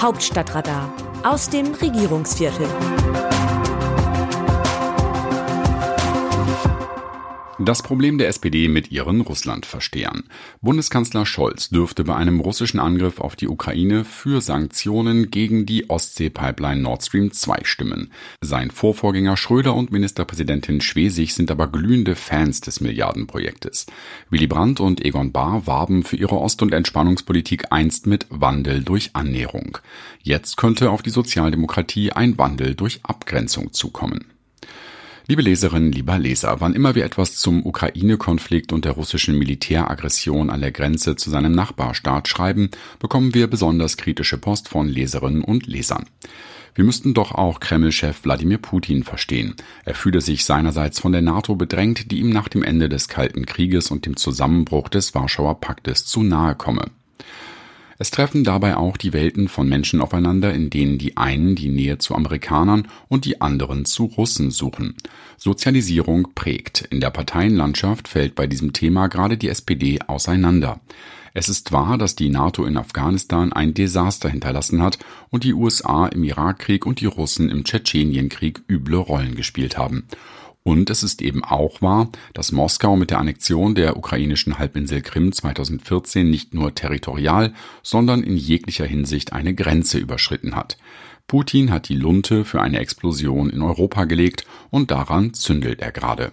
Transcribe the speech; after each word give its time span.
Hauptstadtradar 0.00 0.92
aus 1.22 1.48
dem 1.48 1.72
Regierungsviertel. 1.74 2.66
Das 7.64 7.82
Problem 7.82 8.18
der 8.18 8.28
SPD 8.28 8.68
mit 8.68 8.92
ihren 8.92 9.22
Russlandverstehern. 9.22 10.24
Bundeskanzler 10.60 11.24
Scholz 11.24 11.70
dürfte 11.70 12.04
bei 12.04 12.14
einem 12.14 12.40
russischen 12.40 12.78
Angriff 12.78 13.22
auf 13.22 13.36
die 13.36 13.48
Ukraine 13.48 14.04
für 14.04 14.42
Sanktionen 14.42 15.30
gegen 15.30 15.64
die 15.64 15.88
Ostsee-Pipeline 15.88 16.82
Nord 16.82 17.06
Stream 17.06 17.32
2 17.32 17.60
stimmen. 17.62 18.12
Sein 18.42 18.70
Vorvorgänger 18.70 19.38
Schröder 19.38 19.74
und 19.74 19.92
Ministerpräsidentin 19.92 20.82
Schwesig 20.82 21.32
sind 21.32 21.50
aber 21.50 21.68
glühende 21.68 22.16
Fans 22.16 22.60
des 22.60 22.82
Milliardenprojektes. 22.82 23.86
Willy 24.28 24.46
Brandt 24.46 24.80
und 24.80 25.02
Egon 25.02 25.32
Bahr 25.32 25.66
warben 25.66 26.02
für 26.02 26.16
ihre 26.16 26.36
Ost- 26.36 26.60
und 26.60 26.74
Entspannungspolitik 26.74 27.72
einst 27.72 28.06
mit 28.06 28.26
Wandel 28.28 28.82
durch 28.82 29.12
Annäherung. 29.14 29.78
Jetzt 30.22 30.58
könnte 30.58 30.90
auf 30.90 31.00
die 31.00 31.08
Sozialdemokratie 31.08 32.12
ein 32.12 32.36
Wandel 32.36 32.74
durch 32.74 33.00
Abgrenzung 33.04 33.72
zukommen. 33.72 34.33
Liebe 35.26 35.40
Leserinnen, 35.40 35.90
lieber 35.90 36.18
Leser, 36.18 36.60
wann 36.60 36.74
immer 36.74 36.94
wir 36.94 37.02
etwas 37.02 37.36
zum 37.36 37.64
Ukraine-Konflikt 37.64 38.74
und 38.74 38.84
der 38.84 38.92
russischen 38.92 39.38
Militäraggression 39.38 40.50
an 40.50 40.60
der 40.60 40.70
Grenze 40.70 41.16
zu 41.16 41.30
seinem 41.30 41.52
Nachbarstaat 41.52 42.28
schreiben, 42.28 42.70
bekommen 42.98 43.32
wir 43.32 43.46
besonders 43.46 43.96
kritische 43.96 44.36
Post 44.36 44.68
von 44.68 44.86
Leserinnen 44.86 45.42
und 45.42 45.66
Lesern. 45.66 46.04
Wir 46.74 46.84
müssten 46.84 47.14
doch 47.14 47.32
auch 47.32 47.58
Kreml-Chef 47.58 48.22
Wladimir 48.24 48.58
Putin 48.58 49.02
verstehen. 49.02 49.54
Er 49.86 49.94
fühle 49.94 50.20
sich 50.20 50.44
seinerseits 50.44 51.00
von 51.00 51.12
der 51.12 51.22
NATO 51.22 51.54
bedrängt, 51.54 52.10
die 52.10 52.18
ihm 52.18 52.28
nach 52.28 52.48
dem 52.48 52.62
Ende 52.62 52.90
des 52.90 53.08
Kalten 53.08 53.46
Krieges 53.46 53.90
und 53.90 54.04
dem 54.04 54.18
Zusammenbruch 54.18 54.90
des 54.90 55.14
Warschauer 55.14 55.58
Paktes 55.58 56.04
zu 56.04 56.22
nahe 56.22 56.54
komme. 56.54 56.90
Es 57.98 58.10
treffen 58.10 58.44
dabei 58.44 58.76
auch 58.76 58.96
die 58.96 59.12
Welten 59.12 59.48
von 59.48 59.68
Menschen 59.68 60.00
aufeinander, 60.00 60.52
in 60.52 60.70
denen 60.70 60.98
die 60.98 61.16
einen 61.16 61.54
die 61.54 61.68
Nähe 61.68 61.98
zu 61.98 62.14
Amerikanern 62.14 62.88
und 63.08 63.24
die 63.24 63.40
anderen 63.40 63.84
zu 63.84 64.04
Russen 64.04 64.50
suchen. 64.50 64.96
Sozialisierung 65.36 66.28
prägt. 66.34 66.82
In 66.90 67.00
der 67.00 67.10
Parteienlandschaft 67.10 68.08
fällt 68.08 68.34
bei 68.34 68.46
diesem 68.46 68.72
Thema 68.72 69.06
gerade 69.08 69.36
die 69.36 69.48
SPD 69.48 70.00
auseinander. 70.06 70.80
Es 71.36 71.48
ist 71.48 71.72
wahr, 71.72 71.98
dass 71.98 72.14
die 72.14 72.30
NATO 72.30 72.64
in 72.64 72.76
Afghanistan 72.76 73.52
ein 73.52 73.74
Desaster 73.74 74.28
hinterlassen 74.28 74.80
hat 74.80 74.98
und 75.30 75.42
die 75.42 75.52
USA 75.52 76.06
im 76.06 76.22
Irakkrieg 76.22 76.86
und 76.86 77.00
die 77.00 77.06
Russen 77.06 77.50
im 77.50 77.64
Tschetschenienkrieg 77.64 78.62
üble 78.70 78.96
Rollen 78.96 79.34
gespielt 79.34 79.76
haben. 79.76 80.06
Und 80.66 80.88
es 80.88 81.02
ist 81.02 81.20
eben 81.20 81.44
auch 81.44 81.82
wahr, 81.82 82.08
dass 82.32 82.50
Moskau 82.50 82.96
mit 82.96 83.10
der 83.10 83.18
Annexion 83.18 83.74
der 83.74 83.98
ukrainischen 83.98 84.58
Halbinsel 84.58 85.02
Krim 85.02 85.30
2014 85.30 86.28
nicht 86.28 86.54
nur 86.54 86.74
territorial, 86.74 87.52
sondern 87.82 88.22
in 88.22 88.38
jeglicher 88.38 88.86
Hinsicht 88.86 89.34
eine 89.34 89.54
Grenze 89.54 89.98
überschritten 89.98 90.56
hat. 90.56 90.78
Putin 91.26 91.70
hat 91.70 91.90
die 91.90 91.96
Lunte 91.96 92.46
für 92.46 92.62
eine 92.62 92.78
Explosion 92.78 93.50
in 93.50 93.60
Europa 93.60 94.04
gelegt 94.04 94.46
und 94.70 94.90
daran 94.90 95.34
zündelt 95.34 95.82
er 95.82 95.92
gerade. 95.92 96.32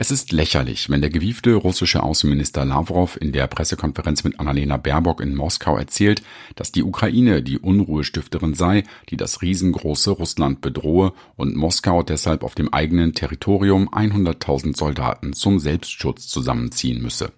Es 0.00 0.12
ist 0.12 0.30
lächerlich, 0.30 0.90
wenn 0.90 1.00
der 1.00 1.10
gewiefte 1.10 1.52
russische 1.54 2.04
Außenminister 2.04 2.64
Lavrov 2.64 3.20
in 3.20 3.32
der 3.32 3.48
Pressekonferenz 3.48 4.22
mit 4.22 4.38
Annalena 4.38 4.76
Baerbock 4.76 5.20
in 5.20 5.34
Moskau 5.34 5.76
erzählt, 5.76 6.22
dass 6.54 6.70
die 6.70 6.84
Ukraine 6.84 7.42
die 7.42 7.58
Unruhestifterin 7.58 8.54
sei, 8.54 8.84
die 9.08 9.16
das 9.16 9.42
riesengroße 9.42 10.12
Russland 10.12 10.60
bedrohe 10.60 11.14
und 11.34 11.56
Moskau 11.56 12.04
deshalb 12.04 12.44
auf 12.44 12.54
dem 12.54 12.72
eigenen 12.72 13.12
Territorium 13.12 13.88
100.000 13.88 14.76
Soldaten 14.76 15.32
zum 15.32 15.58
Selbstschutz 15.58 16.28
zusammenziehen 16.28 17.02
müsse. 17.02 17.32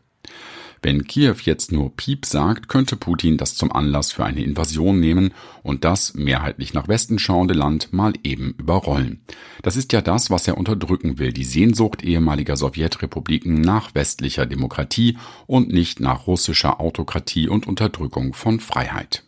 Wenn 0.82 1.04
Kiew 1.04 1.36
jetzt 1.42 1.72
nur 1.72 1.94
Piep 1.94 2.24
sagt, 2.24 2.68
könnte 2.68 2.96
Putin 2.96 3.36
das 3.36 3.54
zum 3.54 3.70
Anlass 3.70 4.12
für 4.12 4.24
eine 4.24 4.42
Invasion 4.42 4.98
nehmen 4.98 5.34
und 5.62 5.84
das 5.84 6.14
mehrheitlich 6.14 6.72
nach 6.72 6.88
Westen 6.88 7.18
schauende 7.18 7.52
Land 7.52 7.92
mal 7.92 8.14
eben 8.24 8.54
überrollen. 8.58 9.20
Das 9.62 9.76
ist 9.76 9.92
ja 9.92 10.00
das, 10.00 10.30
was 10.30 10.48
er 10.48 10.56
unterdrücken 10.56 11.18
will, 11.18 11.32
die 11.32 11.44
Sehnsucht 11.44 12.02
ehemaliger 12.02 12.56
Sowjetrepubliken 12.56 13.60
nach 13.60 13.94
westlicher 13.94 14.46
Demokratie 14.46 15.18
und 15.46 15.70
nicht 15.70 16.00
nach 16.00 16.26
russischer 16.26 16.80
Autokratie 16.80 17.48
und 17.48 17.66
Unterdrückung 17.66 18.32
von 18.32 18.58
Freiheit. 18.58 19.24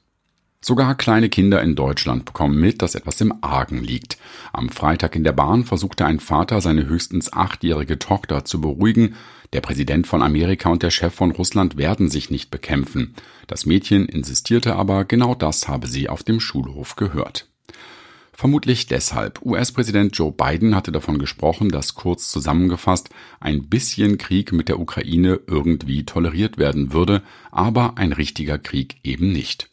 Sogar 0.64 0.94
kleine 0.94 1.28
Kinder 1.28 1.60
in 1.60 1.74
Deutschland 1.74 2.24
bekommen 2.24 2.60
mit, 2.60 2.82
dass 2.82 2.94
etwas 2.94 3.20
im 3.20 3.34
Argen 3.40 3.82
liegt. 3.82 4.16
Am 4.52 4.68
Freitag 4.68 5.16
in 5.16 5.24
der 5.24 5.32
Bahn 5.32 5.64
versuchte 5.64 6.06
ein 6.06 6.20
Vater 6.20 6.60
seine 6.60 6.86
höchstens 6.86 7.32
achtjährige 7.32 7.98
Tochter 7.98 8.44
zu 8.44 8.60
beruhigen. 8.60 9.16
Der 9.52 9.60
Präsident 9.60 10.06
von 10.06 10.22
Amerika 10.22 10.70
und 10.70 10.84
der 10.84 10.90
Chef 10.90 11.12
von 11.12 11.32
Russland 11.32 11.76
werden 11.76 12.08
sich 12.08 12.30
nicht 12.30 12.52
bekämpfen. 12.52 13.16
Das 13.48 13.66
Mädchen 13.66 14.06
insistierte 14.06 14.76
aber, 14.76 15.04
genau 15.04 15.34
das 15.34 15.66
habe 15.66 15.88
sie 15.88 16.08
auf 16.08 16.22
dem 16.22 16.38
Schulhof 16.38 16.94
gehört. 16.94 17.48
Vermutlich 18.32 18.86
deshalb. 18.86 19.42
US-Präsident 19.42 20.16
Joe 20.16 20.30
Biden 20.30 20.76
hatte 20.76 20.92
davon 20.92 21.18
gesprochen, 21.18 21.70
dass 21.70 21.96
kurz 21.96 22.28
zusammengefasst 22.30 23.10
ein 23.40 23.68
bisschen 23.68 24.16
Krieg 24.16 24.52
mit 24.52 24.68
der 24.68 24.78
Ukraine 24.78 25.40
irgendwie 25.48 26.04
toleriert 26.04 26.56
werden 26.56 26.92
würde, 26.92 27.22
aber 27.50 27.98
ein 27.98 28.12
richtiger 28.12 28.58
Krieg 28.58 28.96
eben 29.02 29.32
nicht. 29.32 29.68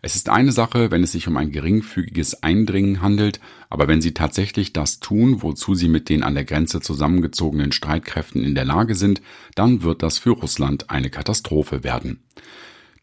Es 0.00 0.14
ist 0.14 0.28
eine 0.28 0.52
Sache, 0.52 0.90
wenn 0.90 1.02
es 1.02 1.12
sich 1.12 1.26
um 1.26 1.36
ein 1.36 1.50
geringfügiges 1.50 2.42
Eindringen 2.42 3.02
handelt, 3.02 3.40
aber 3.68 3.88
wenn 3.88 4.00
sie 4.00 4.14
tatsächlich 4.14 4.72
das 4.72 5.00
tun, 5.00 5.42
wozu 5.42 5.74
sie 5.74 5.88
mit 5.88 6.08
den 6.08 6.22
an 6.22 6.34
der 6.34 6.44
Grenze 6.44 6.80
zusammengezogenen 6.80 7.72
Streitkräften 7.72 8.44
in 8.44 8.54
der 8.54 8.64
Lage 8.64 8.94
sind, 8.94 9.20
dann 9.56 9.82
wird 9.82 10.02
das 10.02 10.18
für 10.18 10.30
Russland 10.30 10.90
eine 10.90 11.10
Katastrophe 11.10 11.82
werden. 11.82 12.20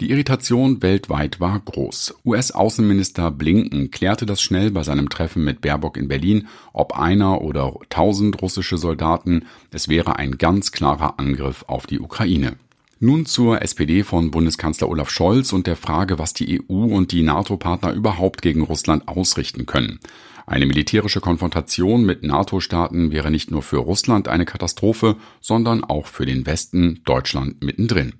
Die 0.01 0.09
Irritation 0.09 0.81
weltweit 0.81 1.39
war 1.39 1.57
groß. 1.57 2.16
US-Außenminister 2.25 3.31
Blinken 3.31 3.91
klärte 3.91 4.25
das 4.25 4.41
schnell 4.41 4.72
bei 4.72 4.84
seinem 4.84 5.07
Treffen 5.07 5.45
mit 5.45 5.61
Baerbock 5.61 5.95
in 5.95 6.09
Berlin, 6.09 6.47
ob 6.73 6.97
einer 6.97 7.41
oder 7.41 7.73
tausend 7.89 8.41
russische 8.41 8.78
Soldaten, 8.78 9.45
es 9.72 9.88
wäre 9.88 10.17
ein 10.17 10.38
ganz 10.38 10.73
klarer 10.73 11.17
Angriff 11.17 11.63
auf 11.67 11.88
die 11.88 12.01
Ukraine. 12.01 12.57
Nun 13.05 13.27
zur 13.27 13.61
SPD 13.61 14.01
von 14.01 14.31
Bundeskanzler 14.31 14.89
Olaf 14.89 15.11
Scholz 15.11 15.53
und 15.53 15.67
der 15.67 15.75
Frage, 15.75 16.17
was 16.17 16.33
die 16.33 16.59
EU 16.59 16.85
und 16.85 17.11
die 17.11 17.21
NATO-Partner 17.21 17.93
überhaupt 17.93 18.41
gegen 18.41 18.63
Russland 18.63 19.07
ausrichten 19.07 19.67
können. 19.67 19.99
Eine 20.47 20.66
militärische 20.66 21.21
Konfrontation 21.21 22.03
mit 22.03 22.23
NATO-Staaten 22.23 23.11
wäre 23.11 23.29
nicht 23.29 23.51
nur 23.51 23.61
für 23.61 23.77
Russland 23.77 24.27
eine 24.27 24.45
Katastrophe, 24.45 25.17
sondern 25.39 25.83
auch 25.83 26.07
für 26.07 26.25
den 26.25 26.47
Westen, 26.47 27.01
Deutschland 27.05 27.63
mittendrin. 27.63 28.16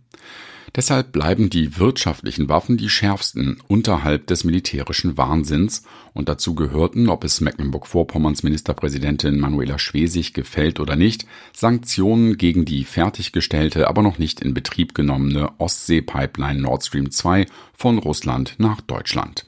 Deshalb 0.76 1.14
bleiben 1.14 1.50
die 1.50 1.78
wirtschaftlichen 1.78 2.50
Waffen 2.50 2.76
die 2.76 2.90
schärfsten 2.90 3.62
unterhalb 3.68 4.28
des 4.28 4.44
militärischen 4.44 5.18
Wahnsinns 5.18 5.84
und 6.14 6.28
dazu 6.28 6.54
gehörten, 6.54 7.08
ob 7.08 7.24
es 7.24 7.40
Mecklenburg-Vorpommerns 7.40 8.44
Ministerpräsidentin 8.44 9.40
Manuela 9.40 9.80
Schwesig 9.80 10.34
gefällt 10.34 10.82
oder 10.82 10.98
nicht, 10.98 11.26
Sanktionen 11.54 12.36
gegen 12.38 12.66
die 12.66 12.84
fertiggestellte, 12.84 13.88
aber 13.88 14.02
noch 14.02 14.18
nicht 14.18 14.42
in 14.42 14.54
Betrieb 14.54 14.94
genommene 14.94 15.50
Ostsee-Pipeline 15.60 16.60
Nord 16.60 16.84
Stream 16.84 17.10
2 17.10 17.46
von 17.74 17.98
Russland 17.98 18.56
nach 18.58 18.82
Deutschland. 18.82 19.46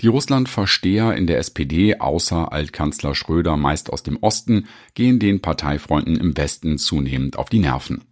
Die 0.00 0.06
Russland-Versteher 0.06 1.16
in 1.16 1.26
der 1.26 1.38
SPD, 1.38 1.98
außer 1.98 2.52
Altkanzler 2.52 3.16
Schröder 3.16 3.56
meist 3.56 3.92
aus 3.92 4.04
dem 4.04 4.16
Osten, 4.20 4.68
gehen 4.94 5.18
den 5.18 5.42
Parteifreunden 5.42 6.16
im 6.16 6.36
Westen 6.36 6.78
zunehmend 6.78 7.36
auf 7.36 7.48
die 7.48 7.58
Nerven. 7.58 8.04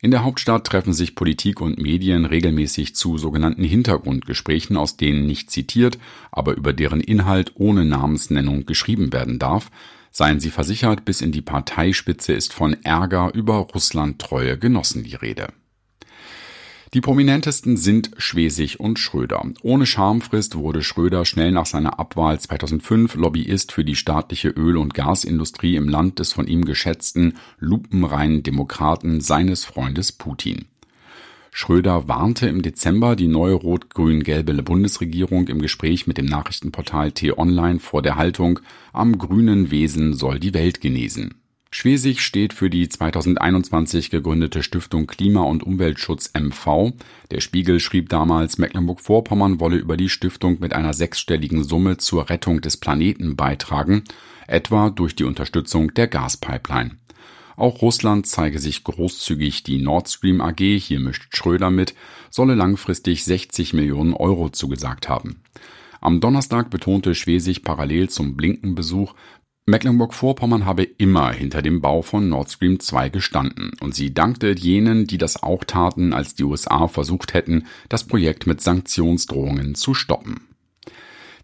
In 0.00 0.12
der 0.12 0.22
Hauptstadt 0.22 0.64
treffen 0.64 0.92
sich 0.92 1.16
Politik 1.16 1.60
und 1.60 1.80
Medien 1.80 2.26
regelmäßig 2.26 2.94
zu 2.94 3.18
sogenannten 3.18 3.64
Hintergrundgesprächen, 3.64 4.76
aus 4.76 4.96
denen 4.96 5.26
nicht 5.26 5.50
zitiert, 5.50 5.98
aber 6.30 6.54
über 6.54 6.72
deren 6.72 7.00
Inhalt 7.00 7.52
ohne 7.56 7.84
Namensnennung 7.84 8.64
geschrieben 8.64 9.12
werden 9.12 9.40
darf. 9.40 9.70
Seien 10.12 10.38
Sie 10.38 10.50
versichert, 10.50 11.04
bis 11.04 11.22
in 11.22 11.32
die 11.32 11.42
Parteispitze 11.42 12.34
ist 12.34 12.52
von 12.52 12.76
Ärger 12.84 13.32
über 13.34 13.56
Russlandtreue 13.56 14.58
Genossen 14.58 15.02
die 15.02 15.16
Rede. 15.16 15.48
Die 16.94 17.00
prominentesten 17.00 17.78
sind 17.78 18.10
Schwesig 18.18 18.78
und 18.78 18.98
Schröder. 18.98 19.42
Ohne 19.62 19.86
Schamfrist 19.86 20.56
wurde 20.56 20.82
Schröder 20.82 21.24
schnell 21.24 21.50
nach 21.50 21.64
seiner 21.64 21.98
Abwahl 21.98 22.38
2005 22.38 23.14
Lobbyist 23.14 23.72
für 23.72 23.82
die 23.82 23.96
staatliche 23.96 24.50
Öl- 24.50 24.76
und 24.76 24.92
Gasindustrie 24.92 25.76
im 25.76 25.88
Land 25.88 26.18
des 26.18 26.34
von 26.34 26.46
ihm 26.46 26.66
geschätzten 26.66 27.38
lupenreinen 27.58 28.42
Demokraten 28.42 29.22
seines 29.22 29.64
Freundes 29.64 30.12
Putin. 30.12 30.66
Schröder 31.50 32.08
warnte 32.08 32.46
im 32.48 32.60
Dezember 32.60 33.16
die 33.16 33.28
neue 33.28 33.54
rot-grün-gelbe 33.54 34.62
Bundesregierung 34.62 35.48
im 35.48 35.62
Gespräch 35.62 36.06
mit 36.06 36.18
dem 36.18 36.26
Nachrichtenportal 36.26 37.12
T-Online 37.12 37.78
vor 37.78 38.02
der 38.02 38.16
Haltung, 38.16 38.60
am 38.92 39.16
grünen 39.16 39.70
Wesen 39.70 40.12
soll 40.12 40.38
die 40.38 40.52
Welt 40.52 40.82
genesen. 40.82 41.41
Schwesig 41.74 42.20
steht 42.20 42.52
für 42.52 42.68
die 42.68 42.86
2021 42.86 44.10
gegründete 44.10 44.62
Stiftung 44.62 45.06
Klima- 45.06 45.44
und 45.44 45.62
Umweltschutz 45.62 46.30
MV. 46.38 46.92
Der 47.30 47.40
Spiegel 47.40 47.80
schrieb 47.80 48.10
damals, 48.10 48.58
Mecklenburg-Vorpommern 48.58 49.58
wolle 49.58 49.76
über 49.76 49.96
die 49.96 50.10
Stiftung 50.10 50.60
mit 50.60 50.74
einer 50.74 50.92
sechsstelligen 50.92 51.64
Summe 51.64 51.96
zur 51.96 52.28
Rettung 52.28 52.60
des 52.60 52.76
Planeten 52.76 53.36
beitragen, 53.36 54.04
etwa 54.46 54.90
durch 54.90 55.16
die 55.16 55.24
Unterstützung 55.24 55.94
der 55.94 56.08
Gaspipeline. 56.08 56.98
Auch 57.56 57.80
Russland 57.80 58.26
zeige 58.26 58.58
sich 58.58 58.84
großzügig. 58.84 59.62
Die 59.62 59.80
Nord 59.80 60.10
Stream 60.10 60.42
AG, 60.42 60.60
hier 60.60 61.00
mischt 61.00 61.34
Schröder 61.34 61.70
mit, 61.70 61.94
solle 62.28 62.54
langfristig 62.54 63.24
60 63.24 63.72
Millionen 63.72 64.12
Euro 64.12 64.50
zugesagt 64.50 65.08
haben. 65.08 65.42
Am 66.02 66.20
Donnerstag 66.20 66.68
betonte 66.68 67.14
Schwesig 67.14 67.62
parallel 67.62 68.08
zum 68.08 68.36
Blinkenbesuch, 68.36 69.14
Mecklenburg-Vorpommern 69.66 70.64
habe 70.64 70.82
immer 70.82 71.32
hinter 71.32 71.62
dem 71.62 71.80
Bau 71.80 72.02
von 72.02 72.28
Nord 72.28 72.50
Stream 72.50 72.80
2 72.80 73.10
gestanden 73.10 73.70
und 73.80 73.94
sie 73.94 74.12
dankte 74.12 74.50
jenen, 74.50 75.06
die 75.06 75.18
das 75.18 75.40
auch 75.40 75.62
taten, 75.62 76.12
als 76.12 76.34
die 76.34 76.42
USA 76.42 76.88
versucht 76.88 77.32
hätten, 77.32 77.66
das 77.88 78.02
Projekt 78.04 78.48
mit 78.48 78.60
Sanktionsdrohungen 78.60 79.76
zu 79.76 79.94
stoppen. 79.94 80.48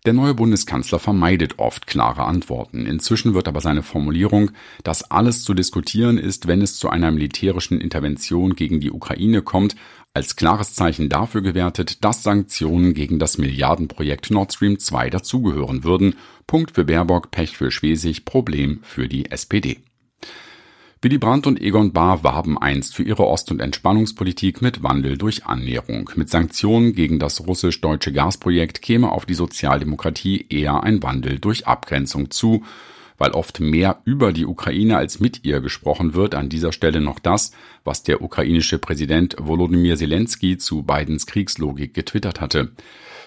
Der 0.04 0.14
neue 0.14 0.34
Bundeskanzler 0.34 0.98
vermeidet 0.98 1.58
oft 1.58 1.86
klare 1.86 2.24
Antworten. 2.24 2.86
Inzwischen 2.86 3.34
wird 3.34 3.46
aber 3.46 3.60
seine 3.60 3.82
Formulierung, 3.84 4.50
dass 4.82 5.10
alles 5.10 5.44
zu 5.44 5.54
diskutieren 5.54 6.18
ist, 6.18 6.48
wenn 6.48 6.62
es 6.62 6.76
zu 6.76 6.88
einer 6.88 7.12
militärischen 7.12 7.80
Intervention 7.80 8.54
gegen 8.54 8.80
die 8.80 8.90
Ukraine 8.90 9.42
kommt, 9.42 9.76
als 10.18 10.34
klares 10.34 10.74
Zeichen 10.74 11.08
dafür 11.08 11.42
gewertet, 11.42 12.04
dass 12.04 12.24
Sanktionen 12.24 12.92
gegen 12.92 13.20
das 13.20 13.38
Milliardenprojekt 13.38 14.32
Nord 14.32 14.52
Stream 14.52 14.80
2 14.80 15.10
dazugehören 15.10 15.84
würden. 15.84 16.16
Punkt 16.48 16.72
für 16.72 16.84
Baerbock, 16.84 17.30
Pech 17.30 17.56
für 17.56 17.70
Schwesig, 17.70 18.24
Problem 18.24 18.80
für 18.82 19.06
die 19.06 19.30
SPD. 19.30 19.78
Willy 21.02 21.18
Brandt 21.18 21.46
und 21.46 21.60
Egon 21.60 21.92
Bahr 21.92 22.24
warben 22.24 22.58
einst 22.58 22.96
für 22.96 23.04
ihre 23.04 23.28
Ost- 23.28 23.52
und 23.52 23.60
Entspannungspolitik 23.60 24.60
mit 24.60 24.82
Wandel 24.82 25.16
durch 25.16 25.46
Annäherung. 25.46 26.10
Mit 26.16 26.30
Sanktionen 26.30 26.94
gegen 26.94 27.20
das 27.20 27.46
russisch-deutsche 27.46 28.12
Gasprojekt 28.12 28.82
käme 28.82 29.12
auf 29.12 29.24
die 29.24 29.34
Sozialdemokratie 29.34 30.46
eher 30.50 30.82
ein 30.82 31.00
Wandel 31.00 31.38
durch 31.38 31.68
Abgrenzung 31.68 32.32
zu. 32.32 32.64
Weil 33.18 33.32
oft 33.32 33.60
mehr 33.60 34.00
über 34.04 34.32
die 34.32 34.46
Ukraine 34.46 34.96
als 34.96 35.20
mit 35.20 35.44
ihr 35.44 35.60
gesprochen 35.60 36.14
wird, 36.14 36.34
an 36.34 36.48
dieser 36.48 36.72
Stelle 36.72 37.00
noch 37.00 37.18
das, 37.18 37.50
was 37.84 38.02
der 38.02 38.22
ukrainische 38.22 38.78
Präsident 38.78 39.36
Volodymyr 39.38 39.96
Zelensky 39.96 40.56
zu 40.56 40.82
Bidens 40.82 41.26
Kriegslogik 41.26 41.94
getwittert 41.94 42.40
hatte. 42.40 42.70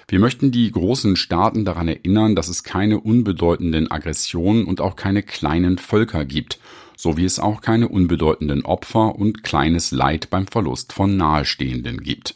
Wir 0.07 0.19
möchten 0.19 0.51
die 0.51 0.71
großen 0.71 1.15
Staaten 1.15 1.65
daran 1.65 1.87
erinnern, 1.87 2.35
dass 2.35 2.47
es 2.47 2.63
keine 2.63 2.99
unbedeutenden 2.99 3.91
Aggressionen 3.91 4.65
und 4.65 4.81
auch 4.81 4.95
keine 4.95 5.23
kleinen 5.23 5.77
Völker 5.77 6.25
gibt 6.25 6.59
so 7.01 7.17
wie 7.17 7.25
es 7.25 7.39
auch 7.39 7.61
keine 7.61 7.87
unbedeutenden 7.87 8.63
Opfer 8.63 9.15
und 9.15 9.43
kleines 9.43 9.89
Leid 9.89 10.29
beim 10.29 10.45
Verlust 10.45 10.93
von 10.93 11.17
Nahestehenden 11.17 12.03
gibt. 12.03 12.35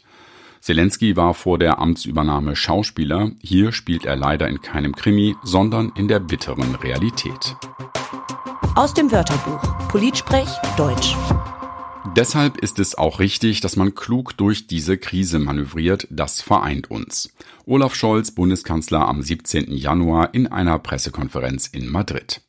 Zelensky 0.66 1.14
war 1.14 1.32
vor 1.32 1.60
der 1.60 1.78
Amtsübernahme 1.78 2.56
Schauspieler, 2.56 3.30
hier 3.40 3.70
spielt 3.70 4.04
er 4.04 4.16
leider 4.16 4.48
in 4.48 4.60
keinem 4.62 4.96
Krimi, 4.96 5.36
sondern 5.44 5.92
in 5.94 6.08
der 6.08 6.18
bitteren 6.18 6.74
Realität. 6.74 7.54
Aus 8.74 8.92
dem 8.92 9.12
Wörterbuch 9.12 9.62
Politsprech 9.86 10.48
Deutsch. 10.76 11.14
Deshalb 12.16 12.56
ist 12.56 12.80
es 12.80 12.98
auch 12.98 13.20
richtig, 13.20 13.60
dass 13.60 13.76
man 13.76 13.94
klug 13.94 14.36
durch 14.38 14.66
diese 14.66 14.98
Krise 14.98 15.38
manövriert. 15.38 16.08
Das 16.10 16.42
vereint 16.42 16.90
uns. 16.90 17.32
Olaf 17.64 17.94
Scholz, 17.94 18.32
Bundeskanzler 18.32 19.06
am 19.06 19.22
17. 19.22 19.70
Januar 19.70 20.34
in 20.34 20.48
einer 20.48 20.80
Pressekonferenz 20.80 21.68
in 21.68 21.88
Madrid. 21.88 22.40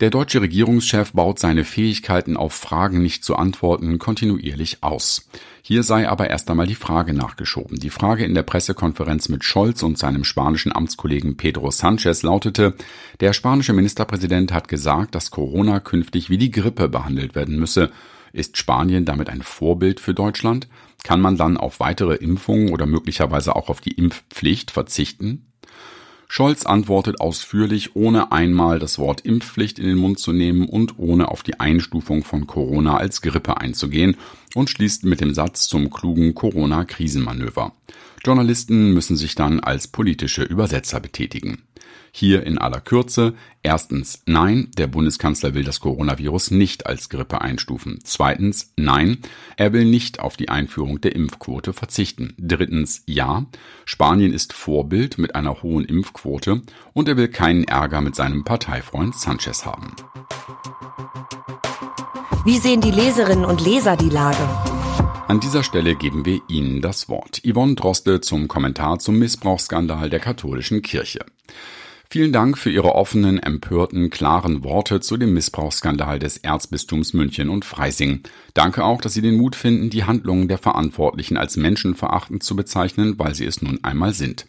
Der 0.00 0.10
deutsche 0.10 0.40
Regierungschef 0.40 1.10
baut 1.10 1.40
seine 1.40 1.64
Fähigkeiten 1.64 2.36
auf 2.36 2.52
Fragen 2.52 3.02
nicht 3.02 3.24
zu 3.24 3.34
antworten 3.34 3.98
kontinuierlich 3.98 4.84
aus. 4.84 5.28
Hier 5.60 5.82
sei 5.82 6.08
aber 6.08 6.30
erst 6.30 6.48
einmal 6.48 6.68
die 6.68 6.76
Frage 6.76 7.14
nachgeschoben. 7.14 7.80
Die 7.80 7.90
Frage 7.90 8.24
in 8.24 8.32
der 8.32 8.44
Pressekonferenz 8.44 9.28
mit 9.28 9.42
Scholz 9.42 9.82
und 9.82 9.98
seinem 9.98 10.22
spanischen 10.22 10.70
Amtskollegen 10.70 11.36
Pedro 11.36 11.72
Sanchez 11.72 12.22
lautete, 12.22 12.74
der 13.18 13.32
spanische 13.32 13.72
Ministerpräsident 13.72 14.52
hat 14.52 14.68
gesagt, 14.68 15.16
dass 15.16 15.32
Corona 15.32 15.80
künftig 15.80 16.30
wie 16.30 16.38
die 16.38 16.52
Grippe 16.52 16.88
behandelt 16.88 17.34
werden 17.34 17.58
müsse. 17.58 17.90
Ist 18.32 18.56
Spanien 18.56 19.04
damit 19.04 19.28
ein 19.28 19.42
Vorbild 19.42 19.98
für 19.98 20.14
Deutschland? 20.14 20.68
Kann 21.02 21.20
man 21.20 21.36
dann 21.36 21.56
auf 21.56 21.80
weitere 21.80 22.14
Impfungen 22.14 22.70
oder 22.70 22.86
möglicherweise 22.86 23.56
auch 23.56 23.68
auf 23.68 23.80
die 23.80 23.94
Impfpflicht 23.94 24.70
verzichten? 24.70 25.47
Scholz 26.30 26.66
antwortet 26.66 27.20
ausführlich, 27.20 27.96
ohne 27.96 28.32
einmal 28.32 28.78
das 28.78 28.98
Wort 28.98 29.22
Impfpflicht 29.22 29.78
in 29.78 29.86
den 29.86 29.96
Mund 29.96 30.18
zu 30.18 30.32
nehmen 30.32 30.68
und 30.68 30.98
ohne 30.98 31.28
auf 31.28 31.42
die 31.42 31.58
Einstufung 31.58 32.22
von 32.22 32.46
Corona 32.46 32.98
als 32.98 33.22
Grippe 33.22 33.56
einzugehen 33.56 34.16
und 34.54 34.68
schließt 34.68 35.04
mit 35.04 35.22
dem 35.22 35.32
Satz 35.32 35.68
zum 35.68 35.88
klugen 35.88 36.34
Corona-Krisenmanöver. 36.34 37.72
Journalisten 38.24 38.92
müssen 38.92 39.16
sich 39.16 39.36
dann 39.36 39.60
als 39.60 39.88
politische 39.88 40.42
Übersetzer 40.42 41.00
betätigen. 41.00 41.62
Hier 42.18 42.44
in 42.44 42.58
aller 42.58 42.80
Kürze. 42.80 43.34
Erstens, 43.62 44.24
nein, 44.26 44.72
der 44.76 44.88
Bundeskanzler 44.88 45.54
will 45.54 45.62
das 45.62 45.78
Coronavirus 45.78 46.50
nicht 46.50 46.84
als 46.88 47.10
Grippe 47.10 47.42
einstufen. 47.42 48.00
Zweitens, 48.02 48.72
nein, 48.76 49.18
er 49.56 49.72
will 49.72 49.84
nicht 49.84 50.18
auf 50.18 50.36
die 50.36 50.48
Einführung 50.48 51.00
der 51.00 51.14
Impfquote 51.14 51.72
verzichten. 51.72 52.34
Drittens, 52.36 53.04
ja, 53.06 53.46
Spanien 53.84 54.32
ist 54.32 54.52
Vorbild 54.52 55.18
mit 55.18 55.36
einer 55.36 55.62
hohen 55.62 55.84
Impfquote 55.84 56.62
und 56.92 57.08
er 57.08 57.16
will 57.16 57.28
keinen 57.28 57.62
Ärger 57.62 58.00
mit 58.00 58.16
seinem 58.16 58.42
Parteifreund 58.42 59.14
Sanchez 59.14 59.64
haben. 59.64 59.94
Wie 62.44 62.58
sehen 62.58 62.80
die 62.80 62.90
Leserinnen 62.90 63.44
und 63.44 63.64
Leser 63.64 63.96
die 63.96 64.08
Lage? 64.08 64.42
An 65.28 65.38
dieser 65.38 65.62
Stelle 65.62 65.94
geben 65.94 66.24
wir 66.24 66.40
Ihnen 66.48 66.82
das 66.82 67.08
Wort. 67.08 67.42
Yvonne 67.46 67.76
Droste 67.76 68.20
zum 68.20 68.48
Kommentar 68.48 68.98
zum 68.98 69.20
Missbrauchsskandal 69.20 70.10
der 70.10 70.18
katholischen 70.18 70.82
Kirche. 70.82 71.24
Vielen 72.10 72.32
Dank 72.32 72.56
für 72.56 72.70
Ihre 72.70 72.94
offenen, 72.94 73.38
empörten, 73.38 74.08
klaren 74.08 74.64
Worte 74.64 75.00
zu 75.00 75.18
dem 75.18 75.34
Missbrauchsskandal 75.34 76.18
des 76.18 76.38
Erzbistums 76.38 77.12
München 77.12 77.50
und 77.50 77.66
Freising. 77.66 78.22
Danke 78.54 78.82
auch, 78.82 79.02
dass 79.02 79.12
Sie 79.12 79.20
den 79.20 79.36
Mut 79.36 79.54
finden, 79.54 79.90
die 79.90 80.04
Handlungen 80.04 80.48
der 80.48 80.56
Verantwortlichen 80.56 81.36
als 81.36 81.58
menschenverachtend 81.58 82.42
zu 82.42 82.56
bezeichnen, 82.56 83.18
weil 83.18 83.34
sie 83.34 83.44
es 83.44 83.60
nun 83.60 83.84
einmal 83.84 84.14
sind. 84.14 84.46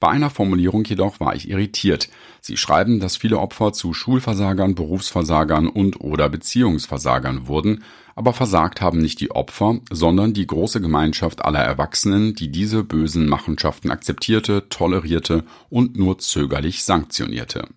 Bei 0.00 0.08
einer 0.08 0.30
Formulierung 0.30 0.82
jedoch 0.84 1.20
war 1.20 1.34
ich 1.36 1.50
irritiert. 1.50 2.08
Sie 2.40 2.56
schreiben, 2.56 3.00
dass 3.00 3.18
viele 3.18 3.38
Opfer 3.38 3.74
zu 3.74 3.92
Schulversagern, 3.92 4.74
Berufsversagern 4.74 5.68
und 5.68 6.00
oder 6.00 6.30
Beziehungsversagern 6.30 7.46
wurden, 7.46 7.84
aber 8.14 8.32
versagt 8.32 8.80
haben 8.80 9.00
nicht 9.00 9.20
die 9.20 9.30
Opfer, 9.30 9.80
sondern 9.90 10.32
die 10.32 10.46
große 10.46 10.80
Gemeinschaft 10.80 11.44
aller 11.44 11.60
Erwachsenen, 11.60 12.34
die 12.34 12.50
diese 12.50 12.82
bösen 12.82 13.28
Machenschaften 13.28 13.90
akzeptierte, 13.90 14.68
tolerierte 14.70 15.44
und 15.68 15.98
nur 15.98 16.18
zögerlich 16.18 16.82
sanktionierte. 16.82 17.68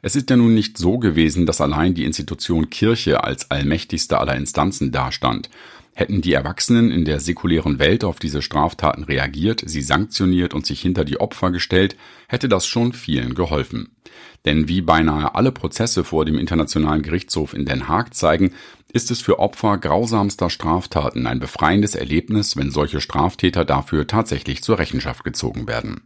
Es 0.00 0.16
ist 0.16 0.30
ja 0.30 0.36
nun 0.36 0.54
nicht 0.54 0.78
so 0.78 0.98
gewesen, 0.98 1.44
dass 1.44 1.60
allein 1.60 1.94
die 1.94 2.04
Institution 2.04 2.70
Kirche 2.70 3.24
als 3.24 3.50
allmächtigste 3.50 4.18
aller 4.18 4.36
Instanzen 4.36 4.90
dastand. 4.92 5.50
Hätten 5.98 6.20
die 6.20 6.32
Erwachsenen 6.32 6.92
in 6.92 7.04
der 7.04 7.18
säkulären 7.18 7.80
Welt 7.80 8.04
auf 8.04 8.20
diese 8.20 8.40
Straftaten 8.40 9.02
reagiert, 9.02 9.64
sie 9.66 9.82
sanktioniert 9.82 10.54
und 10.54 10.64
sich 10.64 10.80
hinter 10.80 11.04
die 11.04 11.18
Opfer 11.18 11.50
gestellt, 11.50 11.96
hätte 12.28 12.48
das 12.48 12.68
schon 12.68 12.92
vielen 12.92 13.34
geholfen. 13.34 13.96
Denn 14.44 14.68
wie 14.68 14.80
beinahe 14.80 15.34
alle 15.34 15.50
Prozesse 15.50 16.04
vor 16.04 16.24
dem 16.24 16.38
Internationalen 16.38 17.02
Gerichtshof 17.02 17.52
in 17.52 17.64
Den 17.64 17.88
Haag 17.88 18.14
zeigen, 18.14 18.52
ist 18.92 19.10
es 19.10 19.20
für 19.20 19.40
Opfer 19.40 19.76
grausamster 19.76 20.50
Straftaten 20.50 21.26
ein 21.26 21.40
befreiendes 21.40 21.96
Erlebnis, 21.96 22.56
wenn 22.56 22.70
solche 22.70 23.00
Straftäter 23.00 23.64
dafür 23.64 24.06
tatsächlich 24.06 24.62
zur 24.62 24.78
Rechenschaft 24.78 25.24
gezogen 25.24 25.66
werden. 25.66 26.02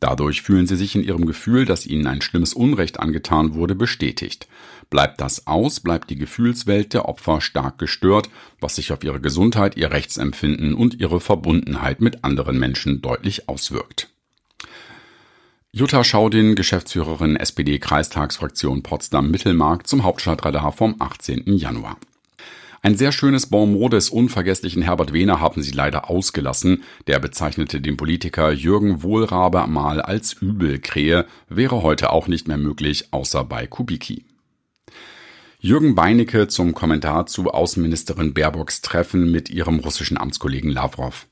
Dadurch 0.00 0.42
fühlen 0.42 0.66
sie 0.66 0.76
sich 0.76 0.94
in 0.94 1.02
ihrem 1.02 1.26
Gefühl, 1.26 1.64
dass 1.64 1.86
ihnen 1.86 2.06
ein 2.06 2.20
schlimmes 2.20 2.54
Unrecht 2.54 3.00
angetan 3.00 3.54
wurde, 3.54 3.74
bestätigt. 3.74 4.46
Bleibt 4.90 5.20
das 5.20 5.46
aus, 5.46 5.80
bleibt 5.80 6.08
die 6.10 6.16
Gefühlswelt 6.16 6.94
der 6.94 7.08
Opfer 7.08 7.40
stark 7.40 7.78
gestört, 7.78 8.30
was 8.60 8.76
sich 8.76 8.92
auf 8.92 9.02
ihre 9.02 9.20
Gesundheit, 9.20 9.76
ihr 9.76 9.90
Rechtsempfinden 9.90 10.74
und 10.74 11.00
ihre 11.00 11.20
Verbundenheit 11.20 12.00
mit 12.00 12.24
anderen 12.24 12.58
Menschen 12.58 13.02
deutlich 13.02 13.48
auswirkt. 13.48 14.08
Jutta 15.72 16.02
Schaudin, 16.02 16.54
Geschäftsführerin 16.54 17.36
SPD-Kreistagsfraktion 17.36 18.82
Potsdam-Mittelmark 18.82 19.86
zum 19.86 20.02
Hauptstadtradar 20.04 20.72
vom 20.72 20.96
18. 20.98 21.44
Januar. 21.46 21.98
Ein 22.80 22.96
sehr 22.96 23.10
schönes 23.10 23.46
Bonmot 23.46 23.92
des 23.92 24.08
unvergesslichen 24.08 24.82
Herbert 24.82 25.12
Wehner 25.12 25.40
haben 25.40 25.62
sie 25.62 25.72
leider 25.72 26.08
ausgelassen. 26.08 26.84
Der 27.08 27.18
bezeichnete 27.18 27.80
den 27.80 27.96
Politiker 27.96 28.52
Jürgen 28.52 29.02
Wohlrabe 29.02 29.66
mal 29.66 30.00
als 30.00 30.34
Übelkrähe, 30.34 31.26
wäre 31.48 31.82
heute 31.82 32.10
auch 32.10 32.28
nicht 32.28 32.46
mehr 32.46 32.58
möglich, 32.58 33.08
außer 33.10 33.44
bei 33.44 33.66
Kubicki. 33.66 34.24
Jürgen 35.60 35.96
Beinecke 35.96 36.46
zum 36.46 36.72
Kommentar 36.72 37.26
zu 37.26 37.50
Außenministerin 37.50 38.32
Baerbocks 38.32 38.80
Treffen 38.80 39.32
mit 39.32 39.50
ihrem 39.50 39.80
russischen 39.80 40.16
Amtskollegen 40.16 40.70
Lavrov. 40.70 41.26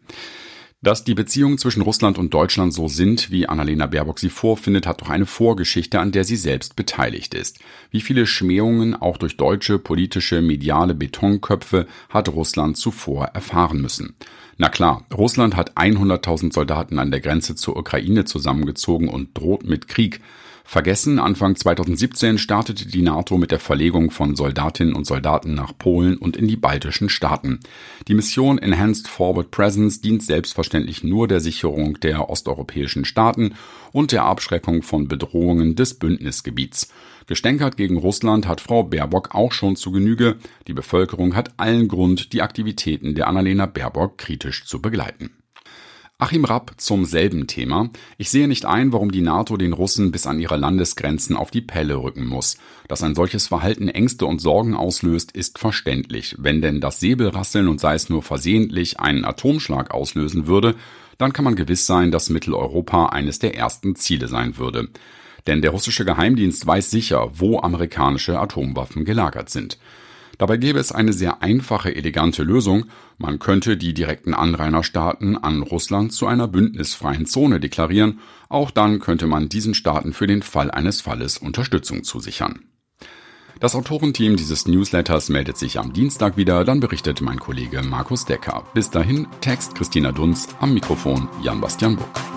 Dass 0.82 1.04
die 1.04 1.14
Beziehungen 1.14 1.56
zwischen 1.56 1.80
Russland 1.80 2.18
und 2.18 2.34
Deutschland 2.34 2.74
so 2.74 2.86
sind, 2.86 3.30
wie 3.30 3.48
Annalena 3.48 3.86
Baerbock 3.86 4.18
sie 4.18 4.28
vorfindet, 4.28 4.86
hat 4.86 5.00
doch 5.00 5.08
eine 5.08 5.24
Vorgeschichte, 5.24 6.00
an 6.00 6.12
der 6.12 6.24
sie 6.24 6.36
selbst 6.36 6.76
beteiligt 6.76 7.32
ist. 7.32 7.60
Wie 7.90 8.02
viele 8.02 8.26
Schmähungen 8.26 8.94
auch 8.94 9.16
durch 9.16 9.38
deutsche 9.38 9.78
politische 9.78 10.42
mediale 10.42 10.94
Betonköpfe 10.94 11.86
hat 12.10 12.28
Russland 12.28 12.76
zuvor 12.76 13.26
erfahren 13.28 13.80
müssen. 13.80 14.16
Na 14.58 14.68
klar, 14.68 15.06
Russland 15.14 15.56
hat 15.56 15.76
100.000 15.76 16.52
Soldaten 16.52 16.98
an 16.98 17.10
der 17.10 17.20
Grenze 17.20 17.54
zur 17.54 17.76
Ukraine 17.76 18.26
zusammengezogen 18.26 19.08
und 19.08 19.36
droht 19.36 19.64
mit 19.64 19.88
Krieg. 19.88 20.20
Vergessen, 20.68 21.20
Anfang 21.20 21.54
2017 21.54 22.38
startete 22.38 22.88
die 22.88 23.00
NATO 23.00 23.38
mit 23.38 23.52
der 23.52 23.60
Verlegung 23.60 24.10
von 24.10 24.34
Soldatinnen 24.34 24.96
und 24.96 25.06
Soldaten 25.06 25.54
nach 25.54 25.78
Polen 25.78 26.16
und 26.16 26.36
in 26.36 26.48
die 26.48 26.56
baltischen 26.56 27.08
Staaten. 27.08 27.60
Die 28.08 28.14
Mission 28.14 28.58
Enhanced 28.58 29.06
Forward 29.06 29.52
Presence 29.52 30.00
dient 30.00 30.24
selbstverständlich 30.24 31.04
nur 31.04 31.28
der 31.28 31.38
Sicherung 31.38 32.00
der 32.00 32.28
osteuropäischen 32.28 33.04
Staaten 33.04 33.54
und 33.92 34.10
der 34.10 34.24
Abschreckung 34.24 34.82
von 34.82 35.06
Bedrohungen 35.06 35.76
des 35.76 35.94
Bündnisgebiets. 35.94 36.92
Gestänkert 37.28 37.76
gegen 37.76 37.96
Russland 37.96 38.48
hat 38.48 38.60
Frau 38.60 38.82
Baerbock 38.82 39.36
auch 39.36 39.52
schon 39.52 39.76
zu 39.76 39.92
Genüge. 39.92 40.36
Die 40.66 40.74
Bevölkerung 40.74 41.36
hat 41.36 41.52
allen 41.58 41.86
Grund, 41.86 42.32
die 42.32 42.42
Aktivitäten 42.42 43.14
der 43.14 43.28
Annalena 43.28 43.66
Baerbock 43.66 44.18
kritisch 44.18 44.64
zu 44.64 44.82
begleiten. 44.82 45.30
Achim 46.18 46.46
Rapp 46.46 46.72
zum 46.78 47.04
selben 47.04 47.46
Thema. 47.46 47.90
Ich 48.16 48.30
sehe 48.30 48.48
nicht 48.48 48.64
ein, 48.64 48.90
warum 48.90 49.12
die 49.12 49.20
NATO 49.20 49.58
den 49.58 49.74
Russen 49.74 50.12
bis 50.12 50.26
an 50.26 50.40
ihre 50.40 50.56
Landesgrenzen 50.56 51.36
auf 51.36 51.50
die 51.50 51.60
Pelle 51.60 51.96
rücken 51.96 52.24
muss. 52.24 52.56
Dass 52.88 53.02
ein 53.02 53.14
solches 53.14 53.48
Verhalten 53.48 53.88
Ängste 53.88 54.24
und 54.24 54.40
Sorgen 54.40 54.74
auslöst, 54.74 55.32
ist 55.32 55.58
verständlich. 55.58 56.34
Wenn 56.38 56.62
denn 56.62 56.80
das 56.80 57.00
Säbelrasseln 57.00 57.68
und 57.68 57.80
sei 57.80 57.96
es 57.96 58.08
nur 58.08 58.22
versehentlich 58.22 58.98
einen 58.98 59.26
Atomschlag 59.26 59.92
auslösen 59.92 60.46
würde, 60.46 60.74
dann 61.18 61.34
kann 61.34 61.44
man 61.44 61.54
gewiss 61.54 61.84
sein, 61.84 62.10
dass 62.10 62.30
Mitteleuropa 62.30 63.06
eines 63.10 63.38
der 63.38 63.54
ersten 63.54 63.94
Ziele 63.94 64.28
sein 64.28 64.56
würde. 64.56 64.88
Denn 65.46 65.60
der 65.60 65.72
russische 65.72 66.06
Geheimdienst 66.06 66.66
weiß 66.66 66.90
sicher, 66.90 67.30
wo 67.34 67.60
amerikanische 67.60 68.40
Atomwaffen 68.40 69.04
gelagert 69.04 69.50
sind. 69.50 69.76
Dabei 70.38 70.56
gäbe 70.56 70.78
es 70.78 70.92
eine 70.92 71.12
sehr 71.12 71.42
einfache, 71.42 71.94
elegante 71.94 72.42
Lösung. 72.42 72.86
Man 73.18 73.38
könnte 73.38 73.76
die 73.76 73.94
direkten 73.94 74.34
Anrainerstaaten 74.34 75.36
an 75.36 75.62
Russland 75.62 76.12
zu 76.12 76.26
einer 76.26 76.48
bündnisfreien 76.48 77.26
Zone 77.26 77.60
deklarieren. 77.60 78.20
Auch 78.48 78.70
dann 78.70 79.00
könnte 79.00 79.26
man 79.26 79.48
diesen 79.48 79.74
Staaten 79.74 80.12
für 80.12 80.26
den 80.26 80.42
Fall 80.42 80.70
eines 80.70 81.00
Falles 81.00 81.38
Unterstützung 81.38 82.04
zusichern. 82.04 82.60
Das 83.58 83.74
Autorenteam 83.74 84.36
dieses 84.36 84.66
Newsletters 84.66 85.30
meldet 85.30 85.56
sich 85.56 85.78
am 85.78 85.94
Dienstag 85.94 86.36
wieder, 86.36 86.64
dann 86.64 86.80
berichtet 86.80 87.22
mein 87.22 87.40
Kollege 87.40 87.82
Markus 87.82 88.26
Decker. 88.26 88.66
Bis 88.74 88.90
dahin, 88.90 89.26
Text 89.40 89.74
Christina 89.74 90.12
Dunz, 90.12 90.48
am 90.60 90.74
Mikrofon 90.74 91.28
Jan-Bastian 91.42 91.96
Buck. 91.96 92.35